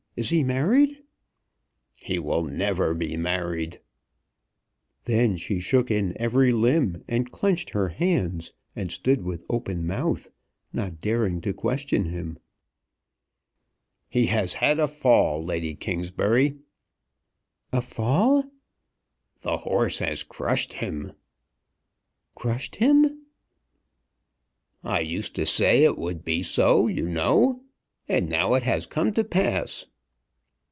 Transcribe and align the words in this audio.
Is 0.17 0.29
he 0.29 0.43
married?" 0.43 1.03
"He 1.95 2.19
will 2.19 2.43
never 2.43 2.93
be 2.93 3.15
married." 3.15 3.79
Then 5.05 5.37
she 5.37 5.61
shook 5.61 5.89
in 5.89 6.17
every 6.17 6.51
limb, 6.51 7.01
and 7.07 7.31
clenched 7.31 7.69
her 7.69 7.87
hands, 7.87 8.51
and 8.75 8.91
stood 8.91 9.21
with 9.21 9.45
open 9.49 9.87
mouth, 9.87 10.29
not 10.73 10.99
daring 10.99 11.39
to 11.41 11.53
question 11.53 12.07
him. 12.09 12.37
"He 14.09 14.25
has 14.25 14.55
had 14.55 14.79
a 14.81 14.87
fall, 14.89 15.41
Lady 15.43 15.75
Kingsbury." 15.75 16.57
"A 17.71 17.81
fall!" 17.81 18.43
"The 19.39 19.55
horse 19.59 19.99
has 19.99 20.23
crushed 20.23 20.73
him." 20.73 21.13
"Crushed 22.35 22.75
him!" 22.75 23.27
"I 24.83 24.99
used 24.99 25.35
to 25.37 25.45
say 25.45 25.85
it 25.85 25.97
would 25.97 26.25
be 26.25 26.43
so, 26.43 26.87
you 26.87 27.07
know. 27.07 27.63
And 28.09 28.27
now 28.27 28.55
it 28.55 28.63
has 28.63 28.85
come 28.85 29.13
to 29.13 29.23
pass." 29.23 29.85